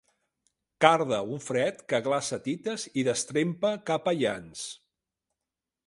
[0.85, 4.65] Carda un fred que glaça tites i destrempa capellans.